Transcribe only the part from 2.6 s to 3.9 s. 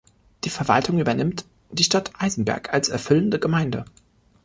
als erfüllende Gemeinde.